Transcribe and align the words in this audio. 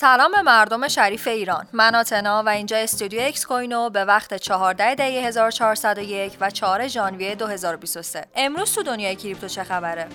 سلام 0.00 0.32
به 0.32 0.42
مردم 0.42 0.88
شریف 0.88 1.28
ایران. 1.28 1.66
من 1.72 1.94
آتنا 1.94 2.42
و 2.46 2.48
اینجا 2.48 2.76
استودیو 2.76 3.20
اکس 3.22 3.46
کوینو 3.46 3.90
به 3.90 4.04
وقت 4.04 4.34
14 4.34 4.94
دی 4.94 5.18
1401 5.18 6.32
و 6.40 6.50
4 6.50 6.88
ژانویه 6.88 7.34
2023 7.34 8.24
امروز 8.34 8.74
تو 8.74 8.82
دنیای 8.82 9.16
کریپتو 9.16 9.48
چه 9.48 9.64
خبره؟ 9.64 10.08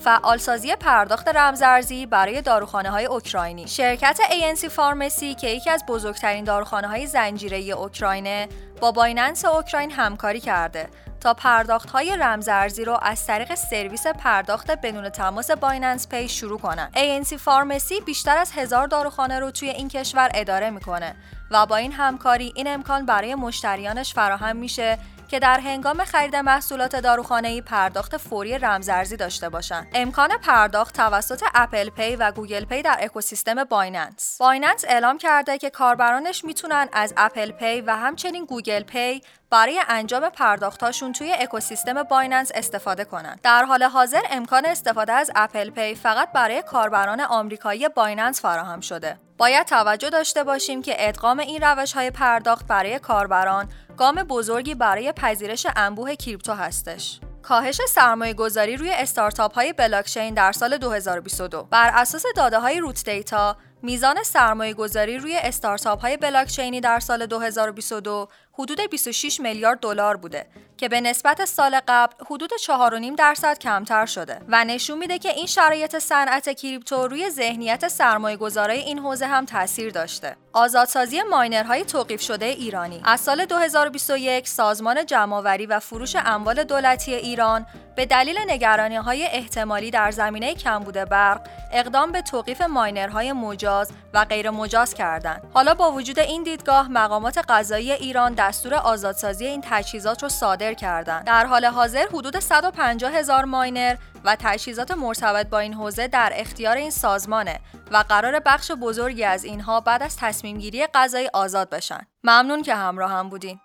فعالسازی 0.00 0.76
پرداخت 0.76 1.28
رمزارزی 1.28 2.06
برای 2.06 2.42
داروخانه 2.42 2.90
های 2.90 3.04
اوکراینی 3.04 3.68
شرکت 3.68 4.18
ANC 4.30 4.66
فارمسی 4.66 5.34
که 5.34 5.48
یکی 5.48 5.70
از 5.70 5.84
بزرگترین 5.88 6.44
داروخانه 6.44 6.88
های 6.88 7.06
زنجیره 7.06 7.58
اوکراینه 7.58 8.48
با 8.80 8.92
بایننس 8.92 9.44
اوکراین 9.44 9.90
همکاری 9.90 10.40
کرده 10.40 10.88
تا 11.20 11.34
پرداخت 11.34 11.90
های 11.90 12.16
رمزارزی 12.16 12.84
رو 12.84 12.98
از 13.02 13.26
طریق 13.26 13.54
سرویس 13.54 14.06
پرداخت 14.06 14.70
بدون 14.70 15.08
تماس 15.08 15.50
بایننس 15.50 16.08
پی 16.08 16.28
شروع 16.28 16.58
کنن. 16.58 16.90
ANC 16.94 17.34
فارمسی 17.34 18.00
بیشتر 18.00 18.38
از 18.38 18.52
هزار 18.52 18.86
داروخانه 18.86 19.40
رو 19.40 19.50
توی 19.50 19.68
این 19.68 19.88
کشور 19.88 20.30
اداره 20.34 20.70
می‌کنه 20.70 21.14
و 21.50 21.66
با 21.66 21.76
این 21.76 21.92
همکاری 21.92 22.52
این 22.56 22.68
امکان 22.68 23.06
برای 23.06 23.34
مشتریانش 23.34 24.14
فراهم 24.14 24.56
میشه 24.56 24.98
که 25.30 25.38
در 25.38 25.60
هنگام 25.60 26.04
خرید 26.04 26.36
محصولات 26.36 26.96
داروخانه‌ای 26.96 27.62
پرداخت 27.62 28.16
فوری 28.16 28.58
رمزارزی 28.58 29.16
داشته 29.16 29.48
باشند. 29.48 29.86
امکان 29.94 30.28
پرداخت 30.42 30.96
توسط 30.96 31.42
اپل 31.54 31.90
پی 31.90 32.16
و 32.16 32.32
گوگل 32.32 32.64
پی 32.64 32.82
در 32.82 32.98
اکوسیستم 33.00 33.64
بایننس. 33.64 34.36
بایننس 34.40 34.84
اعلام 34.88 35.18
کرده 35.18 35.58
که 35.58 35.70
کاربرانش 35.70 36.44
می‌تونن 36.44 36.88
از 36.92 37.14
اپل 37.16 37.50
پی 37.50 37.80
و 37.80 37.96
همچنین 37.96 38.44
گوگل 38.44 38.82
پی 38.82 39.20
برای 39.50 39.80
انجام 39.88 40.28
پرداختاشون 40.28 41.12
توی 41.12 41.32
اکوسیستم 41.32 42.02
بایننس 42.02 42.52
استفاده 42.54 43.04
کنند. 43.04 43.40
در 43.42 43.64
حال 43.64 43.82
حاضر 43.82 44.22
امکان 44.30 44.66
استفاده 44.66 45.12
از 45.12 45.30
اپل 45.34 45.70
پی 45.70 45.94
فقط 45.94 46.32
برای 46.32 46.62
کاربران 46.62 47.20
آمریکایی 47.20 47.88
بایننس 47.88 48.40
فراهم 48.40 48.80
شده. 48.80 49.18
باید 49.38 49.66
توجه 49.66 50.10
داشته 50.10 50.44
باشیم 50.44 50.82
که 50.82 51.08
ادغام 51.08 51.38
این 51.38 51.62
روش 51.62 51.92
های 51.92 52.10
پرداخت 52.10 52.66
برای 52.66 52.98
کاربران 52.98 53.68
گام 54.00 54.22
بزرگی 54.22 54.74
برای 54.74 55.12
پذیرش 55.12 55.66
انبوه 55.76 56.14
کریپتو 56.14 56.52
هستش. 56.52 57.20
کاهش 57.42 57.80
سرمایه 57.88 58.34
گذاری 58.34 58.76
روی 58.76 58.90
استارتاپ 58.90 59.54
های 59.54 59.72
بلاکچین 59.72 60.34
در 60.34 60.52
سال 60.52 60.76
2022 60.76 61.62
بر 61.70 61.90
اساس 61.94 62.24
داده 62.36 62.58
های 62.58 62.80
روت 62.80 63.04
دیتا 63.04 63.56
میزان 63.82 64.22
سرمایه 64.22 64.74
گذاری 64.74 65.18
روی 65.18 65.36
استارتاپ 65.36 66.00
های 66.00 66.16
بلاکچینی 66.16 66.80
در 66.80 67.00
سال 67.00 67.26
2022 67.26 68.28
حدود 68.52 68.80
26 68.90 69.40
میلیارد 69.40 69.80
دلار 69.80 70.16
بوده 70.16 70.46
که 70.80 70.88
به 70.88 71.00
نسبت 71.00 71.44
سال 71.44 71.80
قبل 71.88 72.24
حدود 72.30 72.50
4.5 72.66 73.16
درصد 73.18 73.58
کمتر 73.58 74.06
شده 74.06 74.40
و 74.48 74.64
نشون 74.64 74.98
میده 74.98 75.18
که 75.18 75.28
این 75.28 75.46
شرایط 75.46 75.98
صنعت 75.98 76.52
کریپتو 76.52 77.08
روی 77.08 77.30
ذهنیت 77.30 77.88
سرمایه 77.88 78.38
این 78.70 78.98
حوزه 78.98 79.26
هم 79.26 79.44
تاثیر 79.44 79.90
داشته. 79.90 80.36
آزادسازی 80.52 81.22
ماینرهای 81.22 81.84
توقیف 81.84 82.20
شده 82.20 82.46
ایرانی 82.46 83.00
از 83.04 83.20
سال 83.20 83.44
2021 83.44 84.48
سازمان 84.48 85.06
جمعآوری 85.06 85.66
و 85.66 85.80
فروش 85.80 86.16
اموال 86.16 86.64
دولتی 86.64 87.14
ایران 87.14 87.66
به 87.96 88.06
دلیل 88.06 88.38
نگرانی 88.48 88.96
های 88.96 89.22
احتمالی 89.22 89.90
در 89.90 90.10
زمینه 90.10 90.54
کمبود 90.54 90.94
برق 90.94 91.48
اقدام 91.72 92.12
به 92.12 92.22
توقیف 92.22 92.60
ماینرهای 92.60 93.32
مجاز 93.32 93.92
و 94.14 94.24
غیر 94.24 94.50
مجاز 94.50 94.94
کردند. 94.94 95.42
حالا 95.54 95.74
با 95.74 95.92
وجود 95.92 96.18
این 96.18 96.42
دیدگاه 96.42 96.88
مقامات 96.88 97.38
قضایی 97.48 97.92
ایران 97.92 98.34
دستور 98.34 98.74
آزادسازی 98.74 99.46
این 99.46 99.64
تجهیزات 99.64 100.22
را 100.22 100.28
صادر 100.28 100.74
کردند. 100.74 101.24
در 101.24 101.46
حال 101.46 101.64
حاضر 101.64 102.06
حدود 102.12 102.38
150 102.38 103.12
هزار 103.12 103.44
ماینر 103.44 103.96
و 104.24 104.36
تجهیزات 104.40 104.90
مرتبط 104.90 105.46
با 105.46 105.58
این 105.58 105.74
حوزه 105.74 106.08
در 106.08 106.32
اختیار 106.34 106.76
این 106.76 106.90
سازمانه 106.90 107.60
و 107.90 108.04
قرار 108.08 108.40
بخش 108.46 108.70
بزرگی 108.70 109.24
از 109.24 109.44
اینها 109.44 109.80
بعد 109.80 110.02
از 110.02 110.16
تصمیم 110.16 110.58
گیری 110.58 110.86
قضایی 110.86 111.28
آزاد 111.32 111.70
بشن. 111.70 112.00
ممنون 112.24 112.62
که 112.62 112.74
همراه 112.74 113.10
هم 113.10 113.28
بودین. 113.28 113.60